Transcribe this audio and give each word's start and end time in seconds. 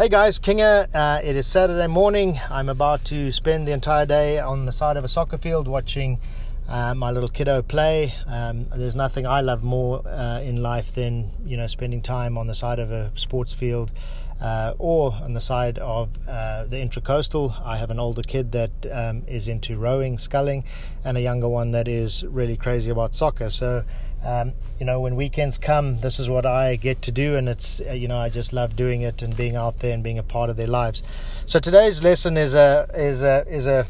Hey 0.00 0.08
guys, 0.08 0.38
Kinga. 0.38 0.88
Uh, 0.94 1.20
it 1.22 1.36
is 1.36 1.46
Saturday 1.46 1.86
morning. 1.86 2.40
I'm 2.48 2.70
about 2.70 3.04
to 3.04 3.30
spend 3.30 3.68
the 3.68 3.72
entire 3.72 4.06
day 4.06 4.38
on 4.38 4.64
the 4.64 4.72
side 4.72 4.96
of 4.96 5.04
a 5.04 5.08
soccer 5.08 5.36
field 5.36 5.68
watching 5.68 6.18
uh, 6.66 6.94
my 6.94 7.10
little 7.10 7.28
kiddo 7.28 7.60
play. 7.60 8.14
Um, 8.26 8.64
there's 8.74 8.94
nothing 8.94 9.26
I 9.26 9.42
love 9.42 9.62
more 9.62 10.00
uh, 10.08 10.40
in 10.40 10.62
life 10.62 10.94
than 10.94 11.32
you 11.44 11.58
know 11.58 11.66
spending 11.66 12.00
time 12.00 12.38
on 12.38 12.46
the 12.46 12.54
side 12.54 12.78
of 12.78 12.90
a 12.90 13.12
sports 13.14 13.52
field 13.52 13.92
uh, 14.40 14.72
or 14.78 15.12
on 15.20 15.34
the 15.34 15.40
side 15.40 15.78
of 15.78 16.08
uh, 16.26 16.64
the 16.64 16.76
intracoastal. 16.76 17.62
I 17.62 17.76
have 17.76 17.90
an 17.90 18.00
older 18.00 18.22
kid 18.22 18.52
that 18.52 18.70
um, 18.90 19.24
is 19.28 19.48
into 19.48 19.76
rowing, 19.76 20.16
sculling, 20.18 20.64
and 21.04 21.18
a 21.18 21.20
younger 21.20 21.50
one 21.50 21.72
that 21.72 21.88
is 21.88 22.24
really 22.24 22.56
crazy 22.56 22.90
about 22.90 23.14
soccer. 23.14 23.50
So 23.50 23.84
um, 24.24 24.52
you 24.78 24.86
know, 24.86 25.00
when 25.00 25.16
weekends 25.16 25.58
come, 25.58 26.00
this 26.00 26.18
is 26.18 26.28
what 26.28 26.44
I 26.46 26.76
get 26.76 27.02
to 27.02 27.12
do, 27.12 27.36
and 27.36 27.48
it's 27.48 27.80
uh, 27.80 27.92
you 27.92 28.08
know 28.08 28.18
I 28.18 28.28
just 28.28 28.52
love 28.52 28.76
doing 28.76 29.02
it 29.02 29.22
and 29.22 29.36
being 29.36 29.56
out 29.56 29.78
there 29.78 29.92
and 29.92 30.02
being 30.02 30.18
a 30.18 30.22
part 30.22 30.50
of 30.50 30.56
their 30.56 30.66
lives. 30.66 31.02
So 31.46 31.58
today's 31.58 32.02
lesson 32.02 32.36
is 32.36 32.54
a 32.54 32.88
is 32.94 33.22
a 33.22 33.46
is 33.48 33.66
a 33.66 33.86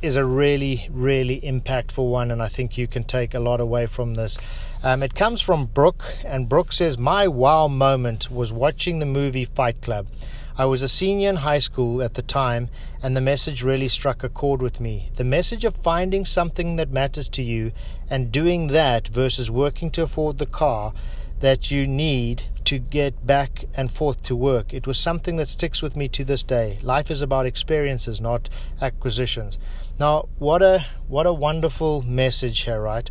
is 0.00 0.16
a 0.16 0.24
really 0.24 0.88
really 0.90 1.40
impactful 1.40 2.08
one, 2.10 2.30
and 2.30 2.42
I 2.42 2.48
think 2.48 2.78
you 2.78 2.86
can 2.86 3.04
take 3.04 3.34
a 3.34 3.40
lot 3.40 3.60
away 3.60 3.86
from 3.86 4.14
this. 4.14 4.38
Um, 4.82 5.02
it 5.02 5.14
comes 5.14 5.40
from 5.40 5.66
Brooke, 5.66 6.04
and 6.24 6.48
Brooke 6.48 6.72
says, 6.72 6.96
"My 6.96 7.26
wow 7.26 7.66
moment 7.66 8.30
was 8.30 8.52
watching 8.52 8.98
the 9.00 9.06
movie 9.06 9.44
Fight 9.44 9.80
Club." 9.80 10.06
I 10.56 10.64
was 10.64 10.82
a 10.82 10.88
senior 10.88 11.30
in 11.30 11.36
high 11.36 11.58
school 11.58 12.02
at 12.02 12.14
the 12.14 12.22
time, 12.22 12.68
and 13.02 13.16
the 13.16 13.20
message 13.20 13.62
really 13.62 13.88
struck 13.88 14.24
a 14.24 14.28
chord 14.28 14.60
with 14.60 14.80
me. 14.80 15.10
The 15.14 15.24
message 15.24 15.64
of 15.64 15.76
finding 15.76 16.24
something 16.24 16.76
that 16.76 16.90
matters 16.90 17.28
to 17.30 17.42
you 17.42 17.72
and 18.10 18.32
doing 18.32 18.68
that 18.68 19.08
versus 19.08 19.50
working 19.50 19.90
to 19.92 20.02
afford 20.02 20.38
the 20.38 20.46
car 20.46 20.92
that 21.40 21.70
you 21.70 21.86
need 21.86 22.42
to 22.64 22.78
get 22.78 23.26
back 23.26 23.64
and 23.74 23.90
forth 23.90 24.22
to 24.24 24.34
work. 24.34 24.74
It 24.74 24.86
was 24.86 24.98
something 24.98 25.36
that 25.36 25.48
sticks 25.48 25.80
with 25.80 25.96
me 25.96 26.08
to 26.08 26.24
this 26.24 26.42
day. 26.42 26.78
Life 26.82 27.10
is 27.10 27.22
about 27.22 27.46
experiences, 27.46 28.20
not 28.20 28.48
acquisitions. 28.80 29.58
Now, 29.98 30.28
what 30.38 30.62
a 30.62 30.86
what 31.06 31.26
a 31.26 31.32
wonderful 31.32 32.02
message 32.02 32.60
here, 32.60 32.80
right? 32.80 33.08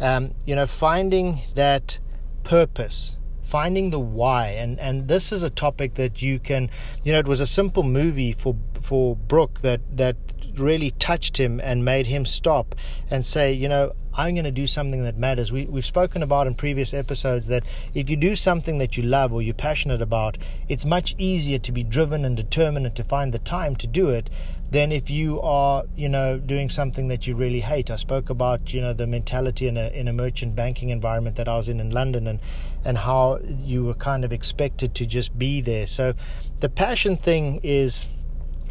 Um, 0.00 0.34
you 0.44 0.56
know, 0.56 0.66
finding 0.66 1.40
that 1.54 1.98
purpose 2.42 3.16
finding 3.44 3.90
the 3.90 4.00
why. 4.00 4.48
And 4.48 4.80
and 4.80 5.06
this 5.06 5.30
is 5.30 5.42
a 5.42 5.50
topic 5.50 5.94
that 5.94 6.22
you 6.22 6.38
can 6.38 6.70
you 7.04 7.12
know 7.12 7.18
it 7.18 7.28
was 7.28 7.40
a 7.40 7.46
simple 7.46 7.82
movie 7.82 8.32
for 8.32 8.56
for 8.80 9.14
Brooke 9.14 9.60
that 9.60 9.80
that 9.96 10.16
really 10.56 10.90
touched 10.92 11.38
him 11.38 11.60
and 11.60 11.84
made 11.84 12.06
him 12.06 12.24
stop 12.24 12.74
and 13.10 13.24
say 13.26 13.52
you 13.52 13.68
know 13.68 13.92
I'm 14.16 14.34
going 14.34 14.44
to 14.44 14.50
do 14.50 14.66
something 14.66 15.02
that 15.04 15.16
matters. 15.16 15.52
We, 15.52 15.66
we've 15.66 15.84
spoken 15.84 16.22
about 16.22 16.46
in 16.46 16.54
previous 16.54 16.94
episodes 16.94 17.46
that 17.48 17.64
if 17.94 18.08
you 18.08 18.16
do 18.16 18.36
something 18.36 18.78
that 18.78 18.96
you 18.96 19.02
love 19.02 19.32
or 19.32 19.42
you're 19.42 19.54
passionate 19.54 20.00
about, 20.00 20.38
it's 20.68 20.84
much 20.84 21.14
easier 21.18 21.58
to 21.58 21.72
be 21.72 21.82
driven 21.82 22.24
and 22.24 22.36
determined 22.36 22.86
and 22.86 22.94
to 22.96 23.04
find 23.04 23.32
the 23.34 23.38
time 23.38 23.76
to 23.76 23.86
do 23.86 24.10
it 24.10 24.30
than 24.70 24.90
if 24.90 25.08
you 25.08 25.40
are, 25.40 25.84
you 25.94 26.08
know, 26.08 26.36
doing 26.36 26.68
something 26.68 27.06
that 27.08 27.26
you 27.26 27.36
really 27.36 27.60
hate. 27.60 27.90
I 27.90 27.96
spoke 27.96 28.28
about, 28.28 28.74
you 28.74 28.80
know, 28.80 28.92
the 28.92 29.06
mentality 29.06 29.68
in 29.68 29.76
a 29.76 29.88
in 29.88 30.08
a 30.08 30.12
merchant 30.12 30.56
banking 30.56 30.88
environment 30.88 31.36
that 31.36 31.48
I 31.48 31.56
was 31.56 31.68
in 31.68 31.78
in 31.78 31.90
London, 31.90 32.26
and 32.26 32.40
and 32.84 32.98
how 32.98 33.38
you 33.62 33.84
were 33.84 33.94
kind 33.94 34.24
of 34.24 34.32
expected 34.32 34.94
to 34.96 35.06
just 35.06 35.38
be 35.38 35.60
there. 35.60 35.86
So, 35.86 36.14
the 36.58 36.68
passion 36.68 37.16
thing 37.16 37.60
is 37.62 38.06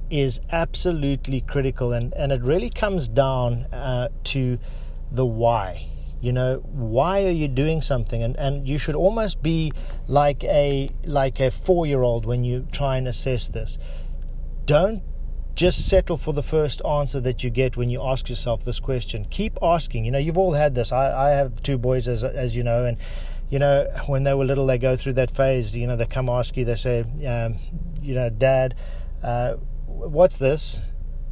is 0.09 0.41
absolutely 0.51 1.41
critical, 1.41 1.93
and 1.93 2.13
and 2.15 2.31
it 2.31 2.41
really 2.41 2.69
comes 2.69 3.07
down 3.07 3.67
uh, 3.71 4.09
to 4.25 4.59
the 5.13 5.25
why. 5.25 5.89
You 6.19 6.31
know 6.31 6.57
why 6.71 7.25
are 7.25 7.31
you 7.31 7.47
doing 7.47 7.81
something? 7.81 8.23
And 8.23 8.37
and 8.37 8.67
you 8.67 8.77
should 8.77 8.95
almost 8.95 9.43
be 9.43 9.73
like 10.07 10.43
a 10.45 10.89
like 11.03 11.39
a 11.39 11.51
4 11.51 11.85
year 11.85 12.01
old 12.01 12.25
when 12.25 12.43
you 12.43 12.67
try 12.71 12.97
and 12.97 13.07
assess 13.07 13.47
this. 13.47 13.77
Don't 14.65 15.03
just 15.55 15.87
settle 15.87 16.17
for 16.17 16.33
the 16.33 16.41
first 16.41 16.81
answer 16.85 17.19
that 17.19 17.43
you 17.43 17.49
get 17.49 17.77
when 17.77 17.89
you 17.89 18.01
ask 18.01 18.29
yourself 18.29 18.63
this 18.63 18.79
question. 18.79 19.25
Keep 19.29 19.59
asking. 19.61 20.05
You 20.05 20.11
know 20.11 20.17
you've 20.17 20.37
all 20.37 20.53
had 20.53 20.75
this. 20.75 20.91
I, 20.91 21.27
I 21.27 21.29
have 21.31 21.61
two 21.61 21.77
boys 21.77 22.07
as 22.07 22.23
as 22.23 22.55
you 22.55 22.63
know 22.63 22.85
and 22.85 22.97
you 23.49 23.59
know 23.59 23.85
when 24.07 24.23
they 24.23 24.33
were 24.33 24.45
little 24.45 24.65
they 24.65 24.77
go 24.77 24.95
through 24.95 25.13
that 25.13 25.29
phase 25.29 25.77
you 25.77 25.85
know 25.85 25.95
they 25.95 26.07
come 26.07 26.27
ask 26.27 26.57
you 26.57 26.65
they 26.65 26.73
say 26.73 27.01
um, 27.27 27.59
you 28.01 28.15
know 28.15 28.29
dad 28.29 28.73
uh, 29.21 29.53
what's 29.85 30.37
this 30.37 30.79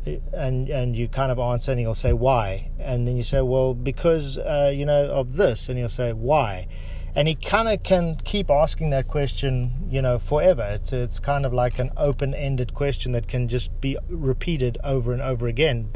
and 0.05 0.69
and 0.69 0.97
you 0.97 1.07
kind 1.07 1.31
of 1.31 1.39
answer 1.39 1.71
and 1.71 1.79
he'll 1.79 1.93
say 1.93 2.13
why? 2.13 2.71
And 2.79 3.07
then 3.07 3.17
you 3.17 3.23
say 3.23 3.41
well 3.41 3.73
because 3.73 4.37
uh, 4.37 4.71
you 4.73 4.85
know 4.85 5.05
of 5.05 5.35
this. 5.35 5.69
And 5.69 5.77
he'll 5.77 5.89
say 5.89 6.13
why? 6.13 6.67
And 7.15 7.27
he 7.27 7.35
kind 7.35 7.67
of 7.67 7.83
can 7.83 8.19
keep 8.23 8.49
asking 8.49 8.89
that 8.91 9.07
question 9.07 9.87
you 9.89 10.01
know 10.01 10.17
forever. 10.17 10.63
It's 10.63 10.93
it's 10.93 11.19
kind 11.19 11.45
of 11.45 11.53
like 11.53 11.79
an 11.79 11.91
open-ended 11.97 12.73
question 12.73 13.11
that 13.11 13.27
can 13.27 13.47
just 13.47 13.79
be 13.81 13.97
repeated 14.09 14.77
over 14.83 15.13
and 15.13 15.21
over 15.21 15.47
again. 15.47 15.91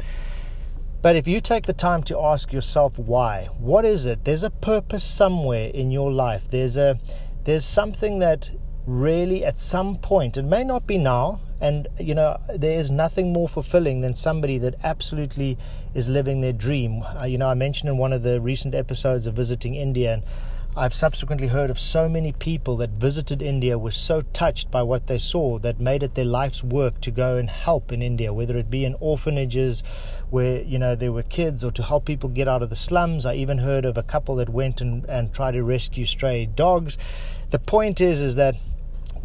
But 1.02 1.14
if 1.14 1.28
you 1.28 1.40
take 1.40 1.66
the 1.66 1.72
time 1.72 2.02
to 2.04 2.18
ask 2.18 2.52
yourself 2.52 2.98
why 2.98 3.48
what 3.58 3.84
is 3.84 4.06
it? 4.06 4.24
There's 4.24 4.42
a 4.42 4.50
purpose 4.50 5.04
somewhere 5.04 5.68
in 5.68 5.90
your 5.90 6.12
life. 6.12 6.48
There's 6.48 6.76
a 6.76 6.98
there's 7.44 7.64
something 7.64 8.18
that 8.20 8.50
really 8.86 9.44
at 9.44 9.58
some 9.58 9.96
point 9.96 10.36
it 10.36 10.44
may 10.44 10.62
not 10.62 10.86
be 10.86 10.96
now 10.96 11.40
and, 11.60 11.88
you 11.98 12.14
know, 12.14 12.38
there 12.54 12.78
is 12.78 12.90
nothing 12.90 13.32
more 13.32 13.48
fulfilling 13.48 14.00
than 14.02 14.14
somebody 14.14 14.58
that 14.58 14.74
absolutely 14.84 15.56
is 15.94 16.08
living 16.08 16.40
their 16.40 16.52
dream. 16.52 17.02
Uh, 17.02 17.24
you 17.24 17.38
know, 17.38 17.48
I 17.48 17.54
mentioned 17.54 17.88
in 17.88 17.96
one 17.96 18.12
of 18.12 18.22
the 18.22 18.40
recent 18.40 18.74
episodes 18.74 19.26
of 19.26 19.34
visiting 19.34 19.74
India, 19.74 20.14
and 20.14 20.22
I've 20.78 20.92
subsequently 20.92 21.46
heard 21.46 21.70
of 21.70 21.80
so 21.80 22.06
many 22.06 22.32
people 22.32 22.76
that 22.76 22.90
visited 22.90 23.40
India 23.40 23.78
were 23.78 23.90
so 23.90 24.20
touched 24.34 24.70
by 24.70 24.82
what 24.82 25.06
they 25.06 25.16
saw 25.16 25.58
that 25.60 25.80
made 25.80 26.02
it 26.02 26.14
their 26.14 26.26
life's 26.26 26.62
work 26.62 27.00
to 27.00 27.10
go 27.10 27.38
and 27.38 27.48
help 27.48 27.92
in 27.92 28.02
India, 28.02 28.34
whether 28.34 28.58
it 28.58 28.68
be 28.68 28.84
in 28.84 28.94
orphanages 29.00 29.82
where, 30.28 30.60
you 30.60 30.78
know, 30.78 30.94
there 30.94 31.12
were 31.12 31.22
kids 31.22 31.64
or 31.64 31.70
to 31.70 31.82
help 31.82 32.04
people 32.04 32.28
get 32.28 32.46
out 32.46 32.62
of 32.62 32.68
the 32.68 32.76
slums. 32.76 33.24
I 33.24 33.36
even 33.36 33.56
heard 33.56 33.86
of 33.86 33.96
a 33.96 34.02
couple 34.02 34.36
that 34.36 34.50
went 34.50 34.82
and, 34.82 35.06
and 35.06 35.32
tried 35.32 35.52
to 35.52 35.62
rescue 35.62 36.04
stray 36.04 36.44
dogs. 36.44 36.98
The 37.48 37.58
point 37.58 38.02
is, 38.02 38.20
is 38.20 38.34
that 38.34 38.56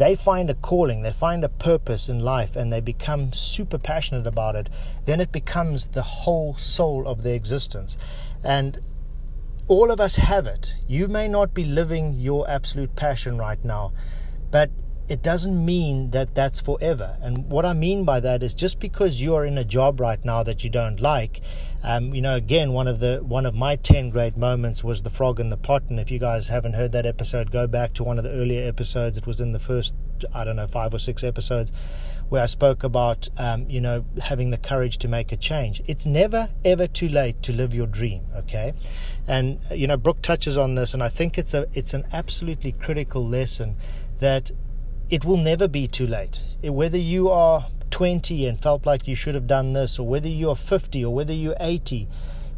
they 0.02 0.16
find 0.16 0.50
a 0.50 0.56
calling, 0.56 1.04
they 1.04 1.12
find 1.12 1.44
a 1.44 1.50
purpose 1.50 2.10
in 2.10 2.18
life, 2.18 2.56
and 2.56 2.74
they 2.74 2.80
become 2.80 3.32
super 3.34 3.78
passionate 3.78 4.26
about 4.26 4.56
it, 4.56 4.68
then 5.06 5.22
it 5.22 5.32
becomes 5.32 5.90
the 5.90 6.02
whole 6.02 6.58
soul 6.58 7.08
of 7.08 7.22
their 7.22 7.36
existence. 7.36 8.00
And 8.44 8.80
all 9.68 9.92
of 9.92 10.00
us 10.00 10.16
have 10.16 10.48
it. 10.48 10.76
You 10.88 11.08
may 11.08 11.28
not 11.28 11.54
be 11.54 11.64
living 11.64 12.16
your 12.16 12.50
absolute 12.50 12.96
passion 12.96 13.38
right 13.38 13.64
now, 13.64 13.94
but 14.50 14.72
it 15.12 15.22
doesn't 15.22 15.66
mean 15.66 16.12
that 16.12 16.34
that's 16.34 16.62
forever. 16.62 17.18
And 17.22 17.50
what 17.50 17.66
I 17.66 17.74
mean 17.74 18.06
by 18.06 18.22
that 18.22 18.42
is 18.42 18.54
just 18.54 18.80
because 18.80 19.20
you 19.20 19.36
are 19.36 19.44
in 19.46 19.58
a 19.58 19.66
job 19.66 20.00
right 20.00 20.24
now 20.24 20.42
that 20.44 20.64
you 20.64 20.70
don't 20.70 21.02
like, 21.02 21.42
um, 21.84 22.16
you 22.16 22.22
know, 22.22 22.36
again, 22.36 22.72
one 22.72 22.88
of 22.88 23.02
the 23.02 23.20
one 23.22 23.46
of 23.46 23.54
my 23.54 23.76
ten 23.76 24.10
great 24.10 24.38
moments 24.38 24.86
was 24.86 25.02
the 25.02 25.10
frog 25.10 25.42
in 25.42 25.50
the 25.50 25.58
pot. 25.58 25.84
And 25.90 26.00
if 26.00 26.12
you 26.12 26.18
guys 26.18 26.48
haven't 26.48 26.76
heard 26.76 26.94
that 26.94 27.06
episode, 27.06 27.52
go 27.52 27.68
back 27.68 27.92
to 27.96 28.06
one 28.06 28.20
of 28.20 28.24
the 28.24 28.32
earlier 28.32 28.66
episodes. 28.66 29.18
It 29.18 29.28
was 29.28 29.42
in 29.42 29.52
the 29.52 29.60
first, 29.60 29.94
I 30.34 30.46
don't 30.46 30.56
know, 30.56 30.66
five 30.66 30.94
or 30.94 31.00
six 31.00 31.26
episodes 31.26 31.74
where 32.30 32.42
I 32.42 32.46
spoke 32.46 32.86
about, 32.86 33.28
um, 33.38 33.70
you 33.70 33.82
know, 33.82 34.06
having 34.22 34.52
the 34.52 34.58
courage 34.58 34.98
to 35.00 35.10
make 35.10 35.34
a 35.34 35.36
change. 35.36 35.82
It's 35.88 36.06
never 36.06 36.48
ever 36.64 36.88
too 36.88 37.10
late 37.10 37.44
to 37.44 37.52
live 37.52 37.74
your 37.74 37.88
dream. 37.88 38.22
Okay, 38.38 38.72
and 39.28 39.60
you 39.72 39.88
know, 39.88 39.98
Brooke 39.98 40.22
touches 40.22 40.58
on 40.58 40.76
this, 40.76 40.94
and 40.94 41.04
I 41.04 41.10
think 41.10 41.38
it's 41.38 41.54
a 41.54 41.68
it's 41.74 41.94
an 41.94 42.06
absolutely 42.14 42.72
critical 42.72 43.28
lesson 43.28 43.76
that 44.20 44.52
it 45.12 45.26
will 45.26 45.38
never 45.38 45.68
be 45.68 45.88
too 45.88 46.08
late. 46.08 46.42
Whether 46.64 46.98
you 46.98 47.30
are 47.30 47.68
20 47.92 48.46
and 48.46 48.58
felt 48.58 48.86
like 48.86 49.10
you 49.10 49.14
should 49.14 49.36
have 49.36 49.46
done 49.46 49.74
this, 49.74 50.00
or 50.00 50.08
whether 50.08 50.30
you're 50.30 50.56
50 50.56 51.04
or 51.04 51.14
whether 51.14 51.34
you're 51.34 51.58
80, 51.60 52.08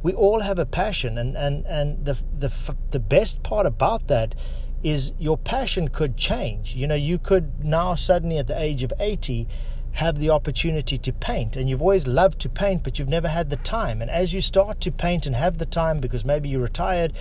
we 0.03 0.13
all 0.13 0.41
have 0.41 0.59
a 0.59 0.65
passion. 0.65 1.17
And, 1.17 1.35
and, 1.35 1.65
and 1.65 2.05
the, 2.05 2.15
the, 2.37 2.53
the 2.91 2.99
best 2.99 3.41
part 3.41 3.65
about 3.65 4.07
that 4.07 4.35
is 4.83 5.13
your 5.17 5.37
passion 5.37 5.87
could 5.87 6.15
change. 6.15 6.75
You 6.75 6.85
know, 6.85 6.95
you 6.95 7.17
could 7.17 7.65
now 7.65 7.95
suddenly 7.95 8.37
at 8.37 8.47
the 8.47 8.61
age 8.61 8.83
of 8.83 8.93
80 8.99 9.47
have 9.93 10.19
the 10.19 10.29
opportunity 10.29 10.97
to 10.97 11.13
paint 11.13 11.55
and 11.55 11.69
you've 11.69 11.81
always 11.81 12.07
loved 12.07 12.39
to 12.39 12.49
paint 12.49 12.83
but 12.83 12.97
you've 12.97 13.07
never 13.07 13.27
had 13.27 13.51
the 13.51 13.57
time 13.57 14.01
and 14.01 14.09
as 14.09 14.33
you 14.33 14.41
start 14.41 14.81
to 14.81 14.91
paint 14.91 15.27
and 15.27 15.35
have 15.35 15.59
the 15.59 15.67
time 15.67 15.99
because 15.99 16.25
maybe 16.25 16.49
you're 16.49 16.61
retired 16.61 17.13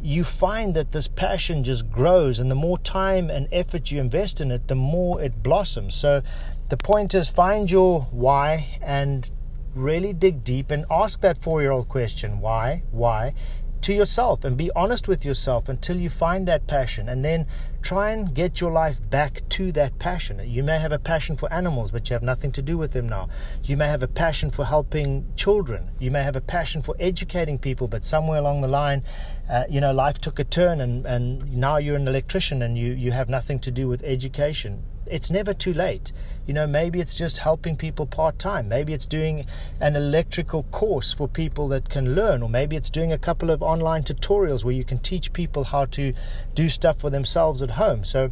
you 0.00 0.24
find 0.24 0.74
that 0.74 0.92
this 0.92 1.08
passion 1.08 1.64
just 1.64 1.90
grows, 1.90 2.38
and 2.38 2.50
the 2.50 2.54
more 2.54 2.78
time 2.78 3.30
and 3.30 3.48
effort 3.52 3.90
you 3.90 4.00
invest 4.00 4.40
in 4.40 4.50
it, 4.50 4.68
the 4.68 4.74
more 4.74 5.20
it 5.20 5.42
blossoms. 5.42 5.94
So, 5.94 6.22
the 6.68 6.76
point 6.76 7.14
is 7.14 7.28
find 7.28 7.70
your 7.70 8.02
why 8.10 8.78
and 8.82 9.30
really 9.74 10.12
dig 10.12 10.44
deep 10.44 10.70
and 10.70 10.84
ask 10.90 11.20
that 11.20 11.42
four 11.42 11.62
year 11.62 11.70
old 11.70 11.88
question 11.88 12.40
why, 12.40 12.82
why, 12.90 13.34
to 13.82 13.92
yourself 13.92 14.44
and 14.44 14.56
be 14.56 14.70
honest 14.74 15.08
with 15.08 15.24
yourself 15.24 15.68
until 15.68 15.96
you 15.96 16.10
find 16.10 16.46
that 16.48 16.66
passion 16.66 17.08
and 17.08 17.24
then 17.24 17.46
try 17.82 18.10
and 18.10 18.34
get 18.34 18.60
your 18.60 18.70
life 18.70 18.98
back 19.08 19.42
to 19.48 19.72
that 19.72 19.98
passion. 19.98 20.40
You 20.44 20.62
may 20.62 20.78
have 20.78 20.92
a 20.92 20.98
passion 20.98 21.36
for 21.36 21.52
animals, 21.52 21.90
but 21.90 22.08
you 22.08 22.14
have 22.14 22.22
nothing 22.22 22.52
to 22.52 22.62
do 22.62 22.76
with 22.76 22.92
them 22.92 23.08
now. 23.08 23.28
You 23.62 23.76
may 23.76 23.86
have 23.86 24.02
a 24.02 24.08
passion 24.08 24.50
for 24.50 24.64
helping 24.64 25.26
children. 25.36 25.90
You 25.98 26.10
may 26.10 26.22
have 26.22 26.36
a 26.36 26.40
passion 26.40 26.82
for 26.82 26.96
educating 26.98 27.58
people, 27.58 27.86
but 27.86 28.04
somewhere 28.04 28.38
along 28.38 28.60
the 28.60 28.68
line, 28.68 29.04
uh, 29.48 29.64
you 29.68 29.80
know, 29.80 29.92
life 29.92 30.20
took 30.20 30.38
a 30.38 30.44
turn 30.44 30.80
and, 30.80 31.06
and 31.06 31.56
now 31.56 31.76
you're 31.76 31.96
an 31.96 32.08
electrician 32.08 32.62
and 32.62 32.76
you, 32.76 32.92
you 32.92 33.12
have 33.12 33.28
nothing 33.28 33.58
to 33.60 33.70
do 33.70 33.88
with 33.88 34.02
education 34.02 34.82
it's 35.10 35.30
never 35.30 35.52
too 35.52 35.72
late. 35.72 36.12
You 36.46 36.54
know, 36.54 36.66
maybe 36.66 37.00
it's 37.00 37.14
just 37.14 37.38
helping 37.38 37.76
people 37.76 38.06
part 38.06 38.38
time. 38.38 38.68
Maybe 38.68 38.92
it's 38.92 39.06
doing 39.06 39.46
an 39.80 39.96
electrical 39.96 40.62
course 40.64 41.12
for 41.12 41.28
people 41.28 41.68
that 41.68 41.88
can 41.88 42.14
learn, 42.14 42.42
or 42.42 42.48
maybe 42.48 42.76
it's 42.76 42.90
doing 42.90 43.12
a 43.12 43.18
couple 43.18 43.50
of 43.50 43.62
online 43.62 44.02
tutorials 44.02 44.64
where 44.64 44.74
you 44.74 44.84
can 44.84 44.98
teach 44.98 45.32
people 45.32 45.64
how 45.64 45.84
to 45.86 46.14
do 46.54 46.68
stuff 46.68 46.98
for 47.00 47.10
themselves 47.10 47.62
at 47.62 47.72
home. 47.72 48.04
So, 48.04 48.30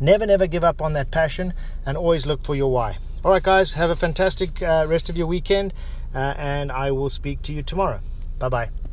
never, 0.00 0.26
never 0.26 0.46
give 0.46 0.64
up 0.64 0.82
on 0.82 0.92
that 0.94 1.10
passion 1.10 1.54
and 1.86 1.96
always 1.96 2.26
look 2.26 2.42
for 2.42 2.54
your 2.54 2.70
why. 2.70 2.98
All 3.24 3.30
right, 3.30 3.42
guys, 3.42 3.72
have 3.72 3.90
a 3.90 3.96
fantastic 3.96 4.62
uh, 4.62 4.86
rest 4.88 5.08
of 5.08 5.16
your 5.16 5.26
weekend, 5.26 5.72
uh, 6.14 6.34
and 6.36 6.70
I 6.70 6.90
will 6.90 7.10
speak 7.10 7.42
to 7.42 7.52
you 7.52 7.62
tomorrow. 7.62 8.00
Bye 8.38 8.48
bye. 8.48 8.85